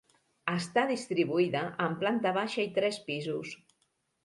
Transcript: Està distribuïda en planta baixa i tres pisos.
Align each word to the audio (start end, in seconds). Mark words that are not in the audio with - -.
Està 0.53 0.85
distribuïda 0.91 1.61
en 1.89 1.99
planta 2.05 2.33
baixa 2.41 2.65
i 2.67 2.73
tres 2.81 3.01
pisos. 3.13 3.57